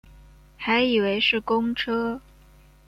[0.57, 2.19] 还以为是公车